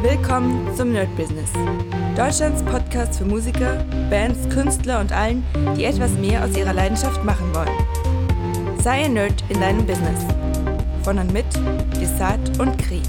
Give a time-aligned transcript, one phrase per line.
[0.00, 1.50] Willkommen zum Nerd Business.
[2.16, 5.44] Deutschlands Podcast für Musiker, Bands, Künstler und allen,
[5.76, 8.78] die etwas mehr aus ihrer Leidenschaft machen wollen.
[8.80, 10.20] Sei ein Nerd in deinem Business.
[11.02, 11.46] Von und mit
[12.00, 13.02] Desart und Kri.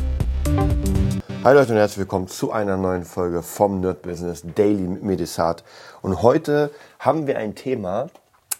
[1.44, 5.16] Hi Leute und herzlich willkommen zu einer neuen Folge vom Nerd Business Daily mit mir
[5.16, 5.64] Desart.
[6.02, 8.08] Und heute haben wir ein Thema,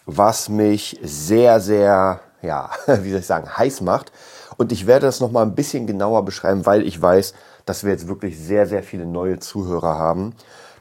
[0.06, 4.12] was mich sehr, sehr, ja, wie soll ich sagen, heiß macht.
[4.58, 7.34] Und ich werde das nochmal ein bisschen genauer beschreiben, weil ich weiß,
[7.70, 10.34] dass wir jetzt wirklich sehr, sehr viele neue Zuhörer haben.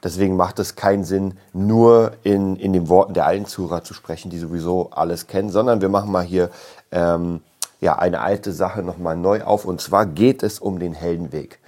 [0.02, 4.30] Deswegen macht es keinen Sinn, nur in, in den Worten der alten Zuhörer zu sprechen,
[4.30, 6.48] die sowieso alles kennen, sondern wir machen mal hier
[6.90, 7.42] ähm,
[7.78, 9.66] ja, eine alte Sache nochmal neu auf.
[9.66, 11.58] Und zwar geht es um den Heldenweg.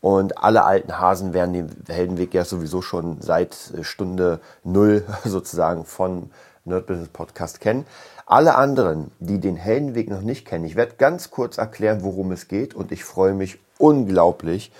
[0.00, 6.30] Und alle alten Hasen werden den Heldenweg ja sowieso schon seit Stunde Null sozusagen von
[6.66, 7.86] Nerd Business Podcast kennen.
[8.26, 12.48] Alle anderen, die den Heldenweg noch nicht kennen, ich werde ganz kurz erklären, worum es
[12.48, 14.72] geht und ich freue mich unglaublich,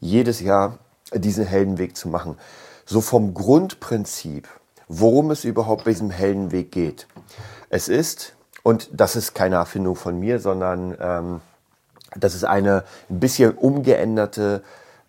[0.00, 0.78] jedes Jahr
[1.14, 2.36] diesen Heldenweg zu machen.
[2.84, 4.48] So vom Grundprinzip,
[4.88, 7.06] worum es überhaupt bei diesem Heldenweg geht.
[7.68, 11.40] Es ist, und das ist keine Erfindung von mir, sondern ähm,
[12.16, 14.62] das ist eine ein bisschen umgeänderte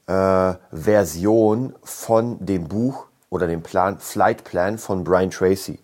[0.08, 5.80] äh, Version von dem Buch oder dem Plan Flight Plan von Brian Tracy.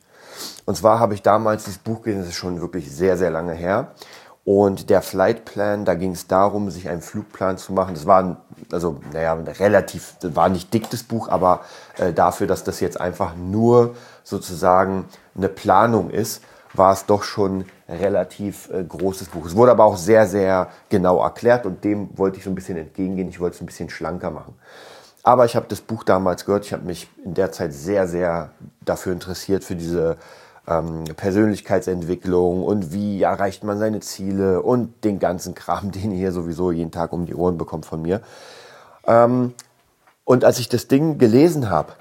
[0.65, 3.53] Und zwar habe ich damals dieses Buch gelesen, das ist schon wirklich sehr, sehr lange
[3.53, 3.91] her.
[4.43, 7.95] Und der Flight Plan, da ging es darum, sich einen Flugplan zu machen.
[7.95, 8.37] Das war ein,
[8.71, 11.61] also, naja, ein relativ, das war nicht dickes Buch, aber
[11.97, 15.03] äh, dafür, dass das jetzt einfach nur sozusagen
[15.35, 16.41] eine Planung ist,
[16.73, 19.45] war es doch schon relativ äh, großes Buch.
[19.45, 22.77] Es wurde aber auch sehr, sehr genau erklärt und dem wollte ich so ein bisschen
[22.77, 23.27] entgegengehen.
[23.27, 24.55] Ich wollte es ein bisschen schlanker machen.
[25.27, 26.63] Aber ich habe das Buch damals gehört.
[26.63, 30.15] Ich habe mich in der Zeit sehr, sehr dafür interessiert, für diese
[30.65, 36.71] ähm, Persönlichkeitsentwicklung und wie erreicht man seine Ziele und den ganzen Kram, den ihr sowieso
[36.71, 38.21] jeden Tag um die Ohren bekommt von mir.
[39.05, 39.53] Ähm,
[40.23, 41.91] und als ich das Ding gelesen habe,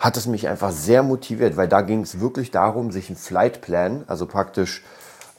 [0.00, 3.60] hat es mich einfach sehr motiviert, weil da ging es wirklich darum, sich einen Flight
[3.60, 4.82] Plan, also praktisch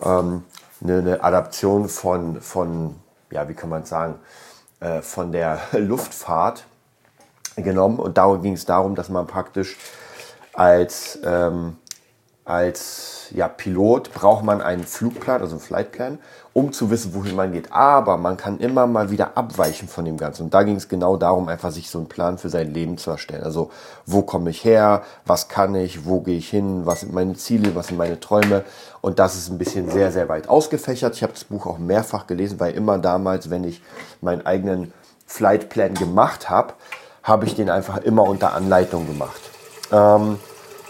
[0.01, 0.45] ähm,
[0.81, 2.95] eine, eine Adaption von, von,
[3.31, 4.15] ja, wie kann man sagen,
[4.79, 6.63] äh, von der Luftfahrt
[7.63, 7.99] genommen.
[7.99, 9.77] Und da ging es darum, dass man praktisch
[10.53, 11.77] als, ähm,
[12.45, 16.19] als ja, Pilot braucht man einen Flugplan, also einen Flightplan,
[16.53, 17.71] um zu wissen, wohin man geht.
[17.71, 20.43] Aber man kann immer mal wieder abweichen von dem Ganzen.
[20.43, 23.11] Und da ging es genau darum, einfach sich so einen Plan für sein Leben zu
[23.11, 23.43] erstellen.
[23.43, 23.69] Also
[24.05, 27.75] wo komme ich her, was kann ich, wo gehe ich hin, was sind meine Ziele,
[27.75, 28.63] was sind meine Träume.
[29.01, 31.15] Und das ist ein bisschen sehr, sehr weit ausgefächert.
[31.15, 33.83] Ich habe das Buch auch mehrfach gelesen, weil immer damals, wenn ich
[34.21, 34.93] meinen eigenen
[35.27, 36.73] Flightplan gemacht habe,
[37.27, 39.41] habe ich den einfach immer unter Anleitung gemacht.
[39.91, 40.39] Ähm,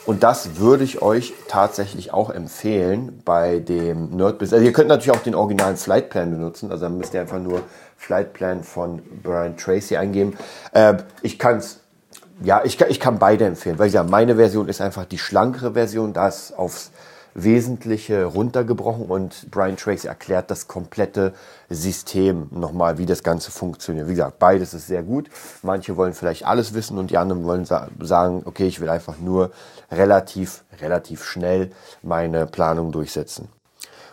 [0.06, 4.54] und das würde ich euch tatsächlich auch empfehlen bei dem Nerdbiz.
[4.54, 6.72] Also ihr könnt natürlich auch den originalen Flightplan benutzen.
[6.72, 7.64] Also dann müsst ihr einfach nur
[7.98, 10.38] Flightplan von Brian Tracy eingeben.
[10.72, 11.80] Äh, ich kann es,
[12.42, 16.14] ja, ich, ich kann beide empfehlen, weil ja, meine Version ist einfach die schlankere Version.
[16.14, 16.92] Da ist aufs
[17.40, 21.34] Wesentliche runtergebrochen und Brian Tracy erklärt das komplette
[21.70, 24.08] System nochmal, wie das Ganze funktioniert.
[24.08, 25.30] Wie gesagt, beides ist sehr gut.
[25.62, 29.52] Manche wollen vielleicht alles wissen und die anderen wollen sagen, okay, ich will einfach nur
[29.92, 31.70] relativ, relativ schnell
[32.02, 33.50] meine Planung durchsetzen.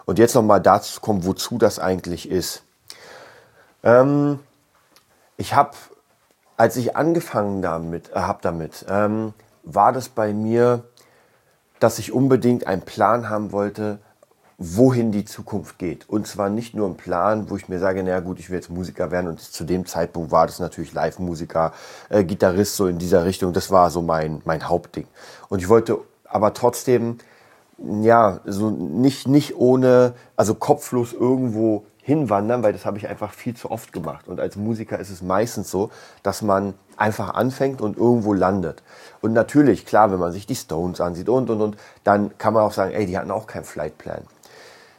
[0.05, 2.63] Und jetzt nochmal dazu kommen, wozu das eigentlich ist.
[3.83, 4.39] Ähm,
[5.39, 5.71] ich habe,
[6.59, 9.33] als ich angefangen damit, äh, habe damit, ähm,
[9.63, 10.85] war das bei mir
[11.85, 13.99] dass ich unbedingt einen Plan haben wollte,
[14.57, 16.09] wohin die Zukunft geht.
[16.09, 18.71] Und zwar nicht nur ein Plan, wo ich mir sage, naja gut, ich will jetzt
[18.71, 21.75] Musiker werden und zu dem Zeitpunkt war das natürlich Live-Musiker,
[22.09, 23.53] äh, Gitarrist so in dieser Richtung.
[23.53, 25.07] Das war so mein, mein Hauptding.
[25.51, 27.19] Und ich wollte aber trotzdem,
[27.77, 33.57] ja, so nicht, nicht ohne, also kopflos irgendwo hinwandern, weil das habe ich einfach viel
[33.57, 34.29] zu oft gemacht.
[34.29, 35.91] Und als Musiker ist es meistens so,
[36.23, 38.83] dass man einfach anfängt und irgendwo landet.
[39.23, 42.63] Und natürlich, klar, wenn man sich die Stones ansieht und, und, und, dann kann man
[42.63, 44.21] auch sagen, ey, die hatten auch keinen Flightplan.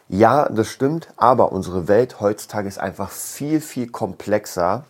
[0.10, 4.84] Ja, das stimmt, aber unsere Welt heutzutage ist einfach viel, viel komplexer.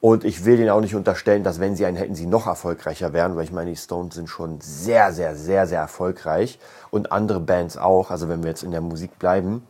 [0.00, 3.12] Und ich will denen auch nicht unterstellen, dass wenn sie einen hätten, sie noch erfolgreicher
[3.12, 6.58] wären, weil ich meine, die Stones sind schon sehr, sehr, sehr, sehr erfolgreich
[6.90, 9.64] und andere Bands auch, also wenn wir jetzt in der Musik bleiben.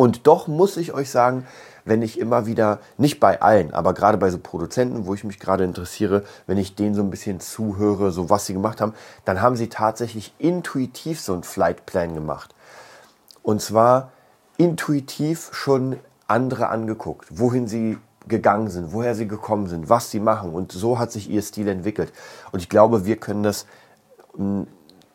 [0.00, 1.46] Und doch muss ich euch sagen,
[1.84, 5.38] wenn ich immer wieder, nicht bei allen, aber gerade bei so Produzenten, wo ich mich
[5.38, 8.94] gerade interessiere, wenn ich denen so ein bisschen zuhöre, so was sie gemacht haben,
[9.26, 12.54] dann haben sie tatsächlich intuitiv so einen Flightplan gemacht.
[13.42, 14.12] Und zwar
[14.56, 20.54] intuitiv schon andere angeguckt, wohin sie gegangen sind, woher sie gekommen sind, was sie machen.
[20.54, 22.10] Und so hat sich ihr Stil entwickelt.
[22.52, 23.66] Und ich glaube, wir können das
[24.38, 24.62] mm,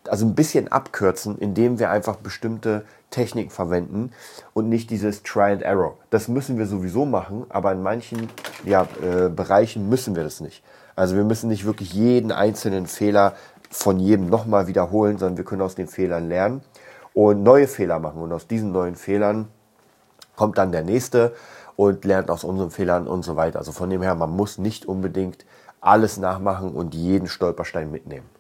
[0.07, 2.85] also ein bisschen abkürzen, indem wir einfach bestimmte
[3.15, 4.11] Techniken verwenden
[4.53, 5.97] und nicht dieses Try and Error.
[6.09, 8.29] Das müssen wir sowieso machen, aber in manchen
[8.65, 10.63] ja, äh, Bereichen müssen wir das nicht.
[10.97, 13.35] Also wir müssen nicht wirklich jeden einzelnen Fehler
[13.69, 16.61] von jedem nochmal wiederholen, sondern wir können aus den Fehlern lernen
[17.13, 18.21] und neue Fehler machen.
[18.21, 19.47] Und aus diesen neuen Fehlern
[20.35, 21.33] kommt dann der nächste
[21.77, 23.59] und lernt aus unseren Fehlern und so weiter.
[23.59, 25.45] Also von dem her, man muss nicht unbedingt
[25.79, 28.34] alles nachmachen und jeden Stolperstein mitnehmen.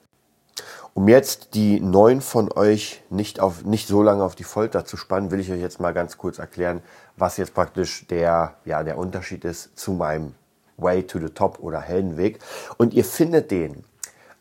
[0.95, 4.95] Um jetzt die neuen von euch nicht, auf, nicht so lange auf die Folter zu
[4.95, 6.81] spannen, will ich euch jetzt mal ganz kurz erklären,
[7.17, 10.35] was jetzt praktisch der, ja, der Unterschied ist zu meinem
[10.77, 12.39] Way to the Top oder Heldenweg.
[12.77, 13.83] Und ihr findet den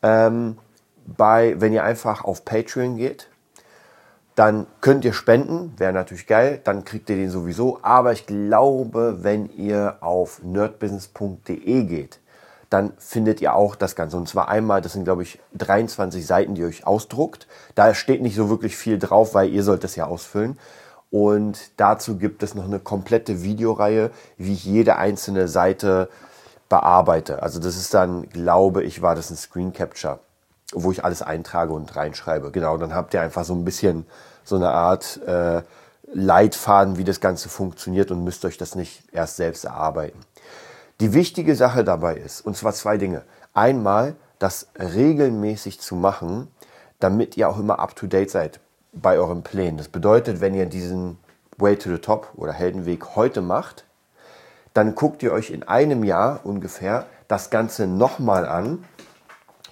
[0.05, 0.57] ähm,
[1.05, 3.29] bei, wenn ihr einfach auf Patreon geht,
[4.37, 7.81] dann könnt ihr spenden, wäre natürlich geil, dann kriegt ihr den sowieso.
[7.83, 12.21] Aber ich glaube, wenn ihr auf nerdbusiness.de geht,
[12.75, 14.17] dann findet ihr auch das Ganze.
[14.17, 17.47] Und zwar einmal, das sind glaube ich 23 Seiten, die ihr euch ausdruckt.
[17.75, 20.59] Da steht nicht so wirklich viel drauf, weil ihr sollt das ja ausfüllen.
[21.11, 26.09] Und dazu gibt es noch eine komplette Videoreihe, wie ich jede einzelne Seite
[26.69, 27.43] bearbeite.
[27.43, 30.19] Also das ist dann, glaube ich, war das ein Screen Capture
[30.75, 32.51] wo ich alles eintrage und reinschreibe.
[32.51, 34.07] Genau, dann habt ihr einfach so ein bisschen
[34.45, 35.63] so eine Art äh,
[36.13, 40.19] Leitfaden, wie das Ganze funktioniert und müsst euch das nicht erst selbst erarbeiten.
[41.01, 43.23] Die wichtige Sache dabei ist, und zwar zwei Dinge.
[43.53, 46.49] Einmal, das regelmäßig zu machen,
[47.01, 48.61] damit ihr auch immer up-to-date seid
[48.93, 49.77] bei euren Plänen.
[49.77, 51.19] Das bedeutet, wenn ihr diesen
[51.59, 53.85] Way to the Top oder Heldenweg heute macht,
[54.73, 58.85] dann guckt ihr euch in einem Jahr ungefähr das Ganze nochmal an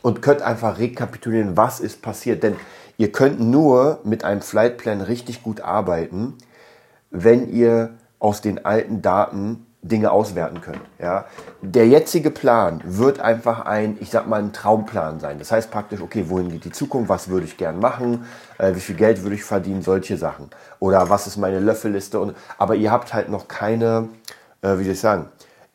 [0.00, 2.42] und könnt einfach rekapitulieren, was ist passiert.
[2.42, 2.56] Denn
[2.98, 6.34] ihr könnt nur mit einem Flightplan richtig gut arbeiten,
[7.10, 10.80] wenn ihr aus den alten Daten Dinge auswerten könnt.
[10.98, 11.26] Ja?
[11.60, 15.38] Der jetzige Plan wird einfach ein, ich sag mal, ein Traumplan sein.
[15.38, 18.24] Das heißt praktisch, okay, wohin geht die Zukunft, was würde ich gern machen,
[18.58, 20.50] äh, wie viel Geld würde ich verdienen, solche Sachen.
[20.78, 22.20] Oder was ist meine Löffelliste.
[22.20, 24.08] Und, aber ihr habt halt noch keine,
[24.62, 25.28] äh, wie soll ich sagen,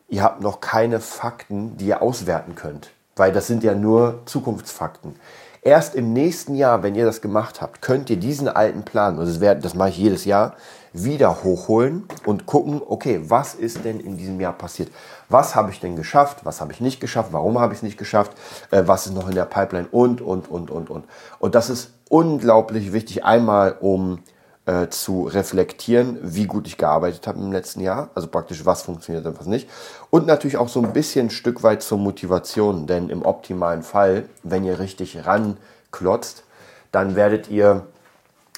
[0.07, 5.15] ihr habt noch keine Fakten, die ihr auswerten könnt weil das sind ja nur Zukunftsfakten.
[5.62, 9.25] Erst im nächsten Jahr, wenn ihr das gemacht habt, könnt ihr diesen alten Plan, und
[9.27, 10.56] das, wär, das mache ich jedes Jahr,
[11.04, 14.90] wieder hochholen und gucken, okay, was ist denn in diesem Jahr passiert?
[15.30, 16.40] Was habe ich denn geschafft?
[16.44, 17.30] Was habe ich nicht geschafft?
[17.34, 18.34] Warum habe ich es nicht geschafft?
[18.72, 19.88] Äh, was ist noch in der Pipeline?
[19.92, 21.06] Und, und, und, und, und.
[21.40, 24.20] Und das ist unglaublich wichtig, einmal um
[24.66, 28.10] äh, zu reflektieren, wie gut ich gearbeitet habe im letzten Jahr.
[28.16, 29.70] Also praktisch, was funktioniert und was nicht.
[30.10, 32.88] Und natürlich auch so ein bisschen Stück weit zur Motivation.
[32.88, 36.44] Denn im optimalen Fall, wenn ihr richtig ranklotzt,
[36.92, 37.86] dann werdet ihr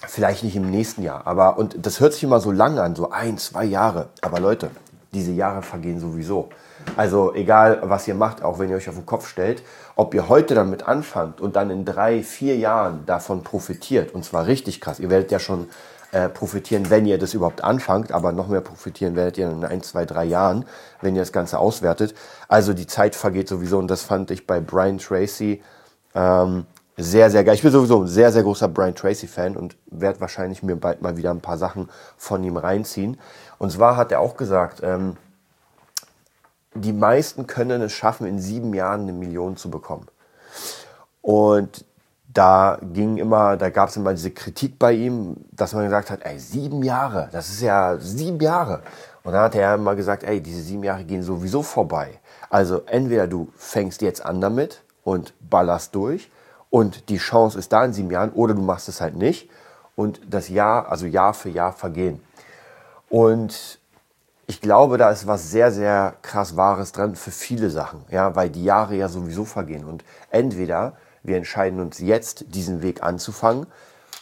[0.08, 1.26] vielleicht nicht im nächsten Jahr.
[1.26, 4.10] Aber, und das hört sich immer so lang an, so ein, zwei Jahre.
[4.22, 4.72] Aber Leute,
[5.14, 6.50] diese Jahre vergehen sowieso.
[6.96, 9.64] Also egal, was ihr macht, auch wenn ihr euch auf den Kopf stellt,
[9.96, 14.46] ob ihr heute damit anfangt und dann in drei, vier Jahren davon profitiert, und zwar
[14.46, 15.68] richtig krass, ihr werdet ja schon
[16.12, 19.84] äh, profitieren, wenn ihr das überhaupt anfangt, aber noch mehr profitieren werdet ihr in ein,
[19.84, 20.66] zwei, drei Jahren,
[21.02, 22.16] wenn ihr das Ganze auswertet.
[22.48, 25.62] Also die Zeit vergeht sowieso und das fand ich bei Brian Tracy
[26.16, 26.66] ähm,
[27.00, 27.56] sehr, sehr geil.
[27.56, 31.16] Ich bin sowieso ein sehr, sehr großer Brian Tracy-Fan und werde wahrscheinlich mir bald mal
[31.16, 33.18] wieder ein paar Sachen von ihm reinziehen.
[33.58, 35.16] Und zwar hat er auch gesagt, ähm,
[36.74, 40.08] die meisten können es schaffen, in sieben Jahren eine Million zu bekommen.
[41.22, 41.86] Und
[42.32, 46.20] da ging immer, da gab es immer diese Kritik bei ihm, dass man gesagt hat,
[46.24, 48.82] ey, sieben Jahre, das ist ja sieben Jahre.
[49.24, 52.20] Und dann hat er immer gesagt, ey, diese sieben Jahre gehen sowieso vorbei.
[52.50, 56.30] Also entweder du fängst jetzt an damit und ballerst durch
[56.70, 59.50] und die Chance ist da in sieben Jahren oder du machst es halt nicht
[59.96, 62.22] und das Jahr, also Jahr für Jahr vergehen.
[63.10, 63.80] Und
[64.48, 68.50] ich glaube, da ist was sehr, sehr krass Wahres dran für viele Sachen, ja, weil
[68.50, 73.68] die Jahre ja sowieso vergehen und entweder wir entscheiden uns jetzt, diesen Weg anzufangen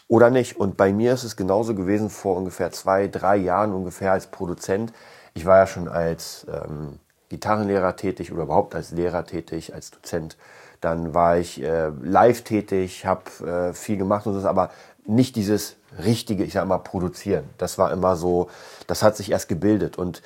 [0.07, 0.59] oder nicht.
[0.59, 4.93] Und bei mir ist es genauso gewesen vor ungefähr zwei, drei Jahren ungefähr als Produzent.
[5.33, 6.99] Ich war ja schon als ähm,
[7.29, 10.37] Gitarrenlehrer tätig oder überhaupt als Lehrer tätig, als Dozent.
[10.81, 14.69] Dann war ich äh, live tätig, habe äh, viel gemacht und so, aber
[15.05, 17.45] nicht dieses richtige, ich sag mal, produzieren.
[17.57, 18.49] Das war immer so,
[18.87, 19.97] das hat sich erst gebildet.
[19.97, 20.21] Und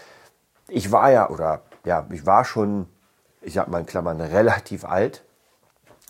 [0.67, 2.87] ich war ja, oder ja, ich war schon,
[3.41, 5.23] ich sag mal in Klammern, relativ alt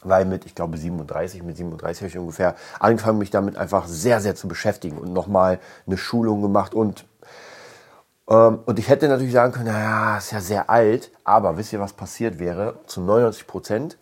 [0.03, 4.19] weil mit, ich glaube, 37, mit 37 habe ich ungefähr angefangen, mich damit einfach sehr,
[4.19, 7.05] sehr zu beschäftigen und nochmal eine Schulung gemacht und
[8.29, 11.79] ähm, und ich hätte natürlich sagen können, naja, ist ja sehr alt, aber wisst ihr,
[11.79, 12.79] was passiert wäre?
[12.85, 13.97] Zu 99 Prozent,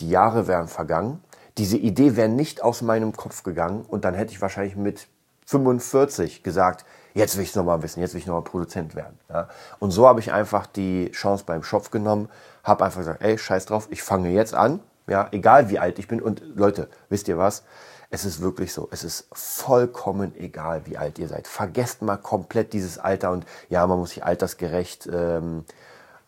[0.00, 1.22] die Jahre wären vergangen,
[1.58, 5.08] diese Idee wäre nicht aus meinem Kopf gegangen und dann hätte ich wahrscheinlich mit
[5.46, 6.84] 45 gesagt,
[7.14, 9.18] jetzt will ich es nochmal wissen, jetzt will ich nochmal Produzent werden.
[9.30, 9.48] Ja?
[9.78, 12.28] Und so habe ich einfach die Chance beim Schopf genommen,
[12.62, 16.08] habe einfach gesagt, ey, scheiß drauf, ich fange jetzt an, ja, egal wie alt ich
[16.08, 16.20] bin.
[16.20, 17.64] Und Leute, wisst ihr was?
[18.10, 18.88] Es ist wirklich so.
[18.90, 21.46] Es ist vollkommen egal, wie alt ihr seid.
[21.46, 25.64] Vergesst mal komplett dieses Alter und ja, man muss sich altersgerecht ähm,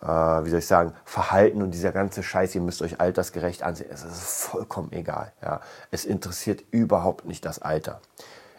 [0.02, 3.90] äh, wie soll ich sagen, Verhalten und dieser ganze Scheiß, ihr müsst euch altersgerecht ansehen,
[3.92, 5.32] es ist vollkommen egal.
[5.42, 5.60] Ja.
[5.90, 8.00] Es interessiert überhaupt nicht das Alter.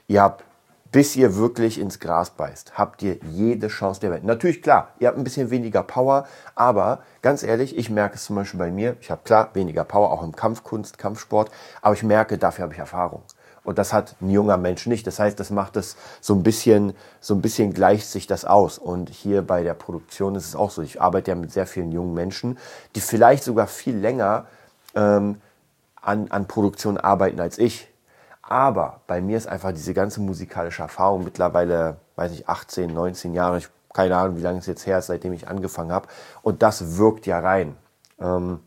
[0.07, 0.43] Ihr habt
[0.91, 4.23] bis ihr wirklich ins Gras beißt, habt ihr jede Chance der Welt.
[4.23, 8.35] Natürlich, klar, ihr habt ein bisschen weniger Power, aber ganz ehrlich, ich merke es zum
[8.35, 12.37] Beispiel bei mir, ich habe klar weniger Power, auch im Kampfkunst, Kampfsport, aber ich merke,
[12.37, 13.21] dafür habe ich Erfahrung.
[13.63, 15.05] Und das hat ein junger Mensch nicht.
[15.05, 18.77] Das heißt, das macht es so ein bisschen, so ein bisschen gleicht sich das aus.
[18.77, 20.81] Und hier bei der Produktion ist es auch so.
[20.81, 22.57] Ich arbeite ja mit sehr vielen jungen Menschen,
[22.95, 24.45] die vielleicht sogar viel länger
[24.95, 25.41] ähm,
[26.01, 27.87] an, an Produktion arbeiten als ich.
[28.41, 33.59] Aber bei mir ist einfach diese ganze musikalische Erfahrung mittlerweile, weiß ich, 18, 19 Jahre,
[33.59, 36.07] ich, keine Ahnung, wie lange es jetzt her ist, seitdem ich angefangen habe.
[36.41, 37.77] Und das wirkt ja rein.
[38.19, 38.59] Ähm,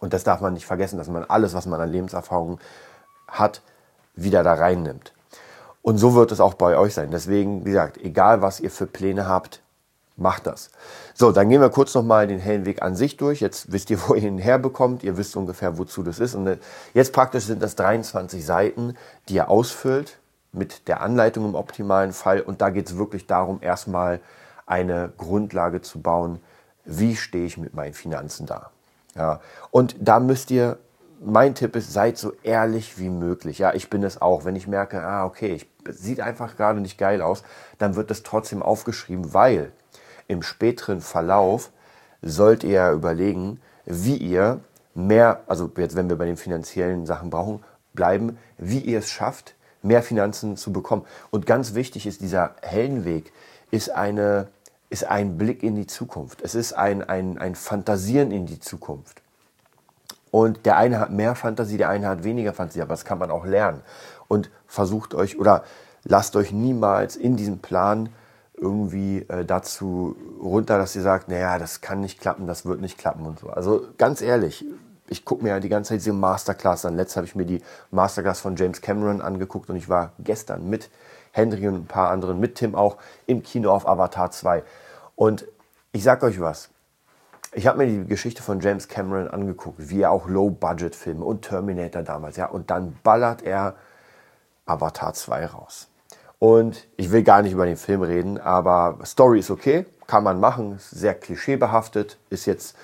[0.00, 2.58] und das darf man nicht vergessen, dass man alles, was man an Lebenserfahrung
[3.28, 3.62] hat,
[4.16, 5.12] wieder da reinnimmt.
[5.82, 7.10] Und so wird es auch bei euch sein.
[7.12, 9.62] Deswegen, wie gesagt, egal was ihr für Pläne habt,
[10.16, 10.70] macht das.
[11.14, 13.40] So, dann gehen wir kurz nochmal den hellen Weg an sich durch.
[13.40, 15.04] Jetzt wisst ihr, wo ihr ihn herbekommt.
[15.04, 16.34] Ihr wisst ungefähr, wozu das ist.
[16.34, 16.58] Und
[16.94, 18.96] jetzt praktisch sind das 23 Seiten,
[19.28, 20.18] die ihr ausfüllt
[20.52, 22.40] mit der Anleitung im optimalen Fall.
[22.40, 24.20] Und da geht es wirklich darum, erstmal
[24.66, 26.40] eine Grundlage zu bauen.
[26.84, 28.70] Wie stehe ich mit meinen Finanzen da?
[29.14, 30.78] Ja, und da müsst ihr,
[31.20, 33.58] mein Tipp ist, seid so ehrlich wie möglich.
[33.58, 34.44] Ja, ich bin es auch.
[34.44, 37.42] Wenn ich merke, ah, okay, ich, sieht einfach gerade nicht geil aus,
[37.78, 39.72] dann wird das trotzdem aufgeschrieben, weil
[40.28, 41.70] im späteren Verlauf
[42.22, 44.60] sollt ihr überlegen, wie ihr
[44.94, 47.62] mehr, also jetzt wenn wir bei den finanziellen Sachen brauchen,
[47.94, 51.04] bleiben, wie ihr es schafft, mehr Finanzen zu bekommen.
[51.30, 53.32] Und ganz wichtig ist, dieser Heldenweg
[53.70, 54.48] ist, eine,
[54.90, 56.42] ist ein Blick in die Zukunft.
[56.42, 59.22] Es ist ein, ein, ein Fantasieren in die Zukunft.
[60.36, 63.30] Und der eine hat mehr Fantasie, der eine hat weniger Fantasie, aber das kann man
[63.30, 63.80] auch lernen.
[64.28, 65.64] Und versucht euch oder
[66.04, 68.10] lasst euch niemals in diesem Plan
[68.54, 72.98] irgendwie äh, dazu runter, dass ihr sagt, naja, das kann nicht klappen, das wird nicht
[72.98, 73.48] klappen und so.
[73.48, 74.66] Also ganz ehrlich,
[75.08, 76.96] ich gucke mir ja die ganze Zeit diese Masterclass an.
[76.96, 80.90] Letztes habe ich mir die Masterclass von James Cameron angeguckt und ich war gestern mit
[81.32, 84.62] Henry und ein paar anderen, mit Tim auch im Kino auf Avatar 2.
[85.14, 85.46] Und
[85.92, 86.68] ich sag euch was.
[87.56, 92.02] Ich habe mir die Geschichte von James Cameron angeguckt, wie er auch Low-Budget-Filme und Terminator
[92.02, 93.76] damals, ja, und dann ballert er
[94.66, 95.88] Avatar 2 raus.
[96.38, 100.38] Und ich will gar nicht über den Film reden, aber Story ist okay, kann man
[100.38, 102.76] machen, ist sehr klischeebehaftet, ist jetzt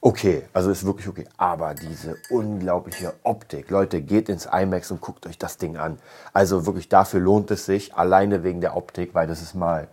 [0.00, 1.28] okay, also ist wirklich okay.
[1.36, 6.00] Aber diese unglaubliche Optik, Leute, geht ins IMAX und guckt euch das Ding an.
[6.32, 9.86] Also wirklich dafür lohnt es sich, alleine wegen der Optik, weil das ist mal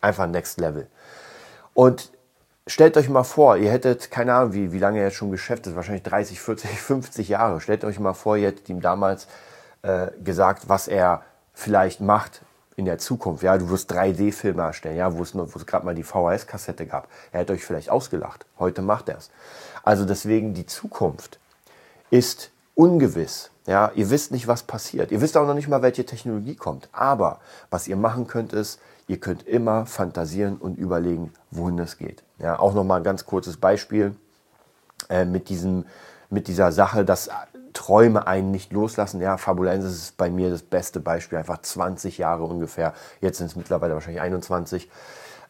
[0.00, 0.86] einfach Next Level.
[1.74, 2.12] Und
[2.66, 5.66] stellt euch mal vor, ihr hättet, keine Ahnung, wie, wie lange er jetzt schon Geschäft
[5.66, 7.60] ist, wahrscheinlich 30, 40, 50 Jahre.
[7.60, 9.26] Stellt euch mal vor, ihr hättet ihm damals
[9.82, 12.42] äh, gesagt, was er vielleicht macht
[12.76, 13.42] in der Zukunft.
[13.42, 17.08] Ja, du wirst 3D-Filme erstellen, ja, wo es, es gerade mal die VHS-Kassette gab.
[17.32, 18.46] Er hätte euch vielleicht ausgelacht.
[18.58, 19.30] Heute macht er es.
[19.84, 21.38] Also deswegen die Zukunft
[22.10, 23.50] ist ungewiss.
[23.66, 25.10] Ja, ihr wisst nicht, was passiert.
[25.12, 26.88] Ihr wisst auch noch nicht mal, welche Technologie kommt.
[26.92, 27.40] Aber
[27.70, 32.22] was ihr machen könnt, ist, ihr könnt immer fantasieren und überlegen, wohin es geht.
[32.38, 34.16] Ja, auch noch mal ein ganz kurzes Beispiel
[35.08, 35.86] äh, mit diesem,
[36.30, 37.30] mit dieser Sache, dass
[37.74, 39.20] Träume einen nicht loslassen.
[39.20, 42.94] Ja, Fabulensis ist bei mir das beste Beispiel, einfach 20 Jahre ungefähr.
[43.20, 44.90] Jetzt sind es mittlerweile wahrscheinlich 21.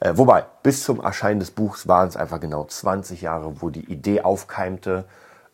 [0.00, 3.84] Äh, wobei, bis zum Erscheinen des Buchs waren es einfach genau 20 Jahre, wo die
[3.84, 5.04] Idee aufkeimte,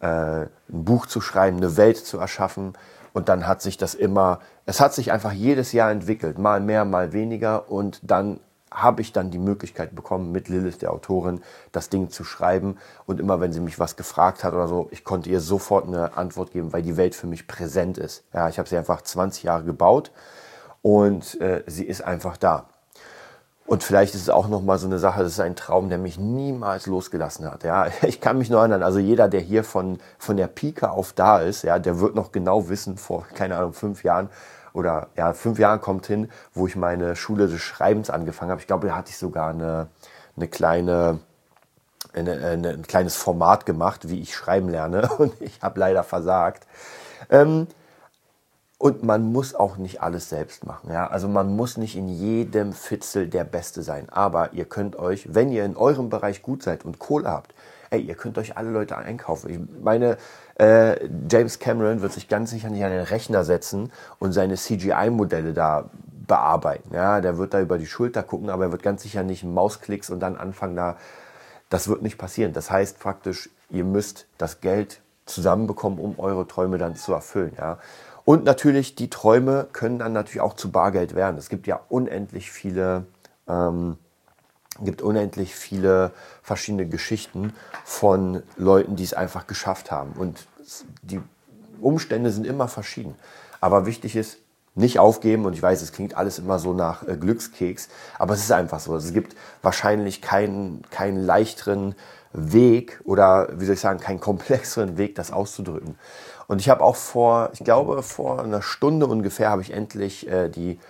[0.01, 2.73] äh, ein Buch zu schreiben, eine Welt zu erschaffen.
[3.13, 6.85] Und dann hat sich das immer, es hat sich einfach jedes Jahr entwickelt, mal mehr,
[6.85, 7.71] mal weniger.
[7.71, 8.41] Und dann
[8.73, 11.41] habe ich dann die Möglichkeit bekommen, mit Lilith, der Autorin,
[11.73, 12.79] das Ding zu schreiben.
[13.07, 16.17] Und immer, wenn sie mich was gefragt hat oder so, ich konnte ihr sofort eine
[16.17, 18.25] Antwort geben, weil die Welt für mich präsent ist.
[18.33, 20.13] Ja, ich habe sie einfach 20 Jahre gebaut
[20.83, 22.69] und äh, sie ist einfach da.
[23.71, 25.99] Und vielleicht ist es auch noch mal so eine Sache, das ist ein Traum, der
[25.99, 27.63] mich niemals losgelassen hat.
[27.63, 31.13] Ja, ich kann mich nur erinnern, also jeder, der hier von, von der Pike auf
[31.13, 34.29] da ist, ja, der wird noch genau wissen, vor, keine Ahnung, fünf Jahren,
[34.73, 38.61] oder ja, fünf Jahren kommt hin, wo ich meine Schule des Schreibens angefangen habe.
[38.61, 39.87] Ich glaube, da hatte ich sogar eine,
[40.37, 41.21] eine kleine,
[42.13, 45.09] eine, eine, ein kleines Format gemacht, wie ich schreiben lerne.
[45.19, 46.67] Und ich habe leider versagt.
[47.31, 47.69] Ähm,
[48.81, 50.91] und man muss auch nicht alles selbst machen.
[50.91, 51.07] Ja?
[51.07, 54.09] Also man muss nicht in jedem Fitzel der Beste sein.
[54.09, 57.55] Aber ihr könnt euch, wenn ihr in eurem Bereich gut seid und Kohle habt,
[57.91, 59.51] ey, ihr könnt euch alle Leute einkaufen.
[59.51, 60.17] Ich meine,
[60.59, 60.97] äh,
[61.31, 65.91] James Cameron wird sich ganz sicher nicht an den Rechner setzen und seine CGI-Modelle da
[66.27, 66.95] bearbeiten.
[66.95, 70.09] Ja, der wird da über die Schulter gucken, aber er wird ganz sicher nicht Mausklicks
[70.09, 70.97] und dann anfangen da.
[71.69, 72.55] Das wird nicht passieren.
[72.55, 77.53] Das heißt praktisch, ihr müsst das Geld zusammenbekommen, um eure Träume dann zu erfüllen.
[77.59, 77.79] Ja.
[78.25, 81.37] Und natürlich, die Träume können dann natürlich auch zu Bargeld werden.
[81.37, 83.07] Es gibt ja unendlich viele
[83.49, 83.97] ähm,
[84.83, 86.13] gibt unendlich viele
[86.43, 87.53] verschiedene Geschichten
[87.85, 90.13] von Leuten, die es einfach geschafft haben.
[90.13, 90.47] Und
[91.03, 91.21] die
[91.81, 93.15] Umstände sind immer verschieden.
[93.61, 94.39] Aber wichtig ist,
[94.75, 95.45] nicht aufgeben.
[95.45, 98.81] Und ich weiß, es klingt alles immer so nach äh, Glückskeks, aber es ist einfach
[98.81, 98.97] so.
[98.97, 101.95] Es gibt wahrscheinlich keinen, keinen leichteren
[102.33, 105.99] Weg oder, wie soll ich sagen, keinen komplexeren Weg, das auszudrücken.
[106.51, 110.49] Und ich habe auch vor, ich glaube, vor einer Stunde ungefähr habe ich endlich äh,
[110.49, 110.81] die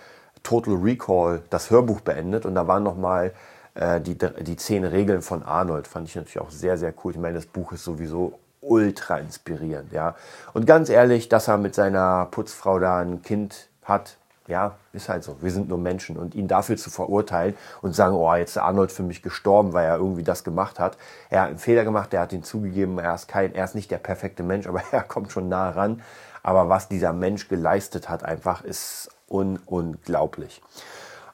[0.41, 2.47] Total Recall, das Hörbuch beendet.
[2.47, 3.31] Und da waren nochmal
[3.75, 5.85] äh, die, die zehn Regeln von Arnold.
[5.85, 7.11] Fand ich natürlich auch sehr, sehr cool.
[7.11, 10.15] Ich meine, das Buch ist sowieso ultra inspirierend, ja.
[10.53, 15.23] Und ganz ehrlich, dass er mit seiner Putzfrau da ein Kind hat, ja, ist halt
[15.23, 15.37] so.
[15.41, 18.91] Wir sind nur Menschen und ihn dafür zu verurteilen und sagen, oh, jetzt ist Arnold
[18.91, 20.97] für mich gestorben, weil er irgendwie das gemacht hat.
[21.29, 23.91] Er hat einen Fehler gemacht, er hat ihn zugegeben, er ist kein, er ist nicht
[23.91, 26.01] der perfekte Mensch, aber er kommt schon nah ran.
[26.43, 30.61] Aber was dieser Mensch geleistet hat, einfach ist un unglaublich.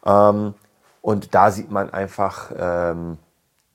[0.06, 0.54] Ähm,
[1.02, 3.18] und da sieht man einfach, ähm,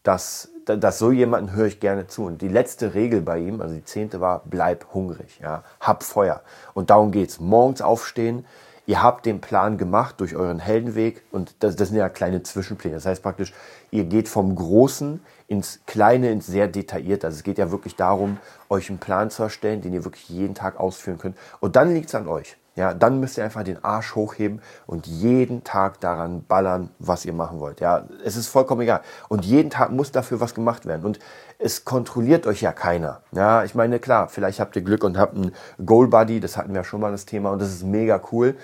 [0.02, 2.26] dass, dass so jemanden höre ich gerne zu.
[2.26, 6.42] Und die letzte Regel bei ihm, also die zehnte war, bleib hungrig, ja, hab Feuer.
[6.74, 7.40] Und darum geht's.
[7.40, 8.44] Morgens aufstehen,
[8.92, 12.96] ihr habt den Plan gemacht durch euren Heldenweg und das, das sind ja kleine Zwischenpläne.
[12.96, 13.54] Das heißt praktisch,
[13.90, 17.26] ihr geht vom Großen ins Kleine, ins sehr detaillierte.
[17.26, 18.37] Also es geht ja wirklich darum,
[18.68, 21.38] euch einen Plan zu erstellen, den ihr wirklich jeden Tag ausführen könnt.
[21.61, 22.58] Und dann liegt's an euch.
[22.75, 27.32] Ja, dann müsst ihr einfach den Arsch hochheben und jeden Tag daran ballern, was ihr
[27.32, 27.80] machen wollt.
[27.80, 29.00] Ja, es ist vollkommen egal.
[29.30, 31.04] Und jeden Tag muss dafür was gemacht werden.
[31.04, 31.18] Und
[31.62, 33.21] es kontrolliert euch ja keiner.
[33.33, 35.52] Ja, ich meine, klar, vielleicht habt ihr Glück und habt einen
[35.85, 38.57] Goal Buddy, das hatten wir schon mal das Thema und das ist mega cool.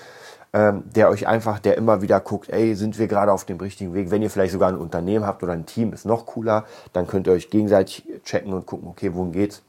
[0.54, 3.92] Ähm, der euch einfach, der immer wieder guckt, ey, sind wir gerade auf dem richtigen
[3.92, 4.10] Weg?
[4.10, 6.64] Wenn ihr vielleicht sogar ein Unternehmen habt oder ein Team, ist noch cooler,
[6.94, 9.62] dann könnt ihr euch gegenseitig checken und gucken, okay, wohin geht's?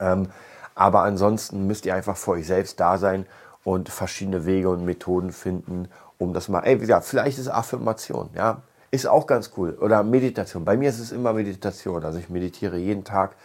[0.00, 0.30] Ähm,
[0.74, 3.24] aber ansonsten müsst ihr einfach für euch selbst da sein
[3.62, 8.30] und verschiedene Wege und Methoden finden, um das mal, ey, wie gesagt, vielleicht ist Affirmation,
[8.34, 8.62] ja,
[8.94, 9.76] ist auch ganz cool.
[9.80, 10.64] Oder Meditation.
[10.64, 12.04] Bei mir ist es immer Meditation.
[12.04, 13.36] Also ich meditiere jeden Tag,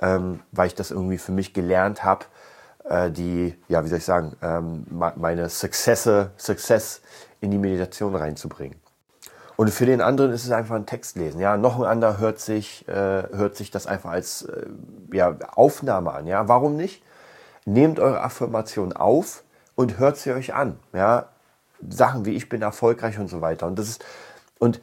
[0.00, 2.26] ähm, weil ich das irgendwie für mich gelernt habe,
[2.84, 7.00] äh, die, ja, wie soll ich sagen, ähm, meine Successe, Success
[7.40, 8.78] in die Meditation reinzubringen.
[9.56, 11.40] Und für den anderen ist es einfach ein Text lesen.
[11.40, 14.66] Ja, noch ein anderer hört sich, äh, hört sich das einfach als äh,
[15.12, 16.26] ja, Aufnahme an.
[16.26, 17.02] Ja, warum nicht?
[17.64, 19.44] Nehmt eure Affirmation auf
[19.76, 20.78] und hört sie euch an.
[20.92, 21.26] Ja,
[21.88, 23.66] Sachen wie ich bin erfolgreich und so weiter.
[23.66, 24.04] Und das ist,
[24.58, 24.80] und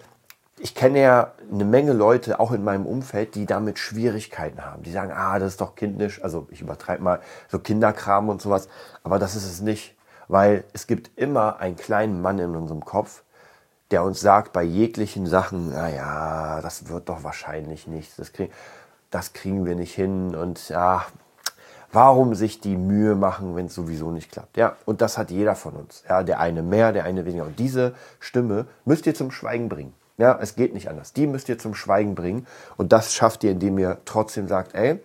[0.61, 4.83] ich kenne ja eine Menge Leute, auch in meinem Umfeld, die damit Schwierigkeiten haben.
[4.83, 6.23] Die sagen, ah, das ist doch kindisch.
[6.23, 8.69] Also ich übertreibe mal so Kinderkram und sowas.
[9.03, 9.95] Aber das ist es nicht.
[10.27, 13.23] Weil es gibt immer einen kleinen Mann in unserem Kopf,
[13.89, 18.15] der uns sagt bei jeglichen Sachen, naja, das wird doch wahrscheinlich nichts.
[18.17, 18.51] Das, krieg,
[19.09, 20.35] das kriegen wir nicht hin.
[20.35, 21.05] Und ja,
[21.93, 24.55] Warum sich die Mühe machen, wenn es sowieso nicht klappt?
[24.55, 26.03] Ja, und das hat jeder von uns.
[26.07, 27.45] Ja, der eine mehr, der eine weniger.
[27.45, 29.93] Und diese Stimme müsst ihr zum Schweigen bringen.
[30.17, 31.13] Ja, es geht nicht anders.
[31.13, 32.47] Die müsst ihr zum Schweigen bringen.
[32.77, 34.99] Und das schafft ihr, indem ihr trotzdem sagt, ey,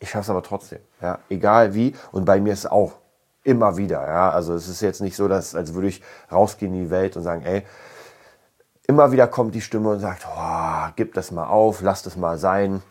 [0.00, 0.80] ich schaff's aber trotzdem.
[1.00, 1.94] Ja, egal wie.
[2.10, 2.94] Und bei mir ist es auch
[3.44, 4.06] immer wieder.
[4.06, 7.16] Ja, also es ist jetzt nicht so, dass, als würde ich rausgehen in die Welt
[7.16, 7.62] und sagen, ey,
[8.86, 12.38] immer wieder kommt die Stimme und sagt, oh, gib das mal auf, lass das mal
[12.38, 12.82] sein,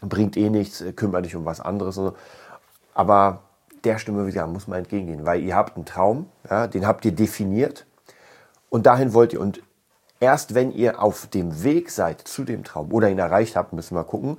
[0.00, 1.98] bringt eh nichts, kümmere dich um was anderes.
[2.98, 3.42] Aber
[3.84, 7.12] der Stimme gesagt, muss man entgegengehen, weil ihr habt einen Traum, ja, den habt ihr
[7.12, 7.86] definiert
[8.70, 9.40] und dahin wollt ihr.
[9.40, 9.62] Und
[10.18, 13.94] erst wenn ihr auf dem Weg seid zu dem Traum oder ihn erreicht habt, müssen
[13.94, 14.38] wir gucken,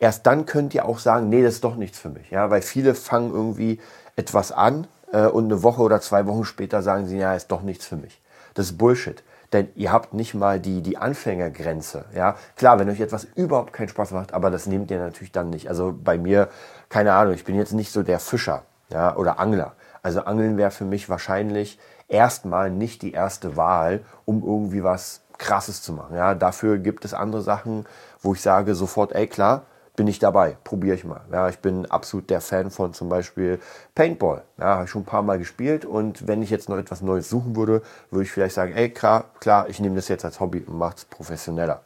[0.00, 2.32] erst dann könnt ihr auch sagen, nee, das ist doch nichts für mich.
[2.32, 3.78] Ja, weil viele fangen irgendwie
[4.16, 7.62] etwas an äh, und eine Woche oder zwei Wochen später sagen sie, ja, ist doch
[7.62, 8.20] nichts für mich.
[8.54, 9.22] Das ist Bullshit.
[9.52, 12.04] Denn ihr habt nicht mal die, die Anfängergrenze.
[12.14, 15.50] Ja, klar, wenn euch etwas überhaupt keinen Spaß macht, aber das nehmt ihr natürlich dann
[15.50, 15.68] nicht.
[15.68, 16.48] Also bei mir
[16.90, 19.72] keine Ahnung, ich bin jetzt nicht so der Fischer ja, oder Angler.
[20.02, 25.82] Also Angeln wäre für mich wahrscheinlich erstmal nicht die erste Wahl, um irgendwie was Krasses
[25.82, 26.16] zu machen.
[26.16, 27.86] Ja, dafür gibt es andere Sachen,
[28.20, 29.62] wo ich sage sofort, ey klar,
[29.96, 31.20] bin ich dabei, probiere ich mal.
[31.30, 33.60] Ja, ich bin absolut der Fan von zum Beispiel
[33.94, 34.42] Paintball.
[34.58, 37.28] Ja, habe ich schon ein paar Mal gespielt und wenn ich jetzt noch etwas Neues
[37.28, 40.64] suchen würde, würde ich vielleicht sagen, ey klar, klar, ich nehme das jetzt als Hobby
[40.66, 41.82] und mache es professioneller.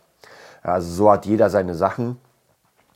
[0.62, 2.18] Also so hat jeder seine Sachen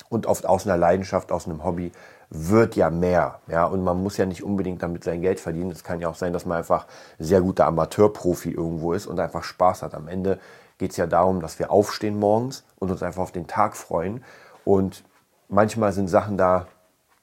[0.09, 1.93] und oft aus einer Leidenschaft, aus einem Hobby
[2.31, 3.41] wird ja mehr.
[3.47, 5.71] Ja, und man muss ja nicht unbedingt damit sein Geld verdienen.
[5.71, 6.87] Es kann ja auch sein, dass man einfach
[7.19, 9.95] sehr guter Amateurprofi irgendwo ist und einfach Spaß hat.
[9.95, 10.39] Am Ende
[10.77, 14.23] geht es ja darum, dass wir aufstehen morgens und uns einfach auf den Tag freuen.
[14.65, 15.05] Und
[15.49, 16.67] manchmal sind Sachen da,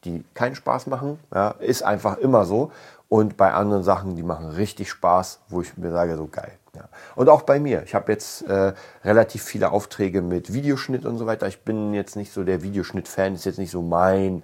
[0.04, 1.20] die keinen Spaß machen.
[1.34, 2.72] Ja, ist einfach immer so.
[3.08, 6.54] Und bei anderen Sachen, die machen richtig Spaß, wo ich mir sage, so geil.
[6.76, 6.90] Ja.
[7.16, 7.84] Und auch bei mir.
[7.84, 11.48] Ich habe jetzt äh, relativ viele Aufträge mit Videoschnitt und so weiter.
[11.48, 14.44] Ich bin jetzt nicht so der Videoschnitt-Fan, ist jetzt nicht so mein.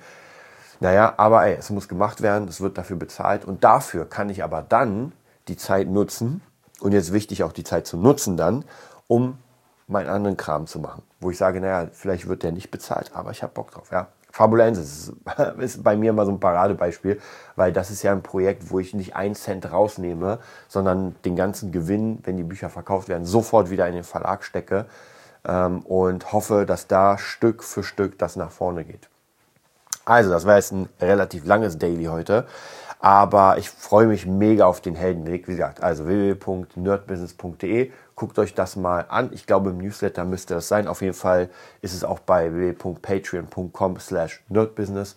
[0.80, 3.46] Naja, aber ey, es muss gemacht werden, es wird dafür bezahlt.
[3.46, 5.12] Und dafür kann ich aber dann
[5.48, 6.42] die Zeit nutzen,
[6.82, 8.66] und jetzt wichtig auch die Zeit zu nutzen dann,
[9.08, 9.38] um
[9.88, 13.32] meinen anderen Kram zu machen, wo ich sage, naja, vielleicht wird der nicht bezahlt, aber
[13.32, 13.92] ich habe Bock drauf.
[13.92, 14.08] Ja.
[14.32, 15.14] Fabulensis ist,
[15.60, 17.20] ist bei mir mal so ein Paradebeispiel,
[17.56, 21.72] weil das ist ja ein Projekt, wo ich nicht einen Cent rausnehme, sondern den ganzen
[21.72, 24.86] Gewinn, wenn die Bücher verkauft werden, sofort wieder in den Verlag stecke
[25.46, 29.10] ähm, und hoffe, dass da Stück für Stück das nach vorne geht.
[30.06, 32.46] Also, das war jetzt ein relativ langes Daily heute.
[33.00, 35.48] Aber ich freue mich mega auf den Heldenweg.
[35.48, 37.92] Wie gesagt, also www.nerdbusiness.de.
[38.22, 39.32] Guckt euch das mal an.
[39.34, 40.88] Ich glaube, im Newsletter müsste das sein.
[40.88, 41.50] Auf jeden Fall
[41.82, 45.16] ist es auch bei www.patreon.com slash nerdbusiness.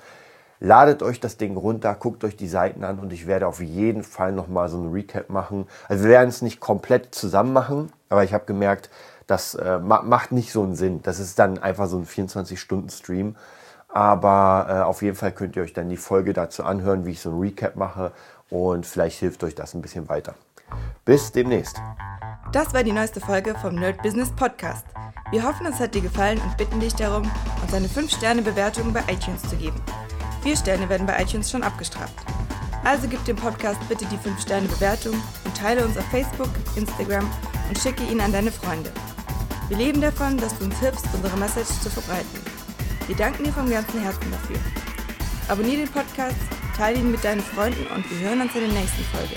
[0.58, 4.04] Ladet euch das Ding runter, guckt euch die Seiten an und ich werde auf jeden
[4.04, 5.66] Fall nochmal so ein Recap machen.
[5.86, 8.88] Also wir werden es nicht komplett zusammen machen, aber ich habe gemerkt,
[9.26, 11.02] das äh, macht nicht so einen Sinn.
[11.02, 13.36] Das ist dann einfach so ein 24-Stunden-Stream.
[13.88, 17.20] Aber äh, auf jeden Fall könnt ihr euch dann die Folge dazu anhören, wie ich
[17.20, 18.12] so ein Recap mache
[18.48, 20.34] und vielleicht hilft euch das ein bisschen weiter.
[21.04, 21.80] Bis demnächst.
[22.52, 24.86] Das war die neueste Folge vom Nerd Business Podcast.
[25.30, 27.30] Wir hoffen, es hat dir gefallen und bitten dich darum,
[27.62, 29.80] uns eine 5-Sterne-Bewertung bei iTunes zu geben.
[30.42, 32.14] Vier Sterne werden bei iTunes schon abgestraft.
[32.84, 37.28] Also gib dem Podcast bitte die 5-Sterne-Bewertung und teile uns auf Facebook, Instagram
[37.68, 38.92] und schicke ihn an deine Freunde.
[39.68, 42.40] Wir leben davon, dass du uns hilfst, unsere Message zu verbreiten.
[43.06, 44.56] Wir danken dir vom ganzen Herzen dafür.
[45.48, 46.36] Abonnier den Podcast,
[46.76, 49.36] teile ihn mit deinen Freunden und wir hören uns in der nächsten Folge,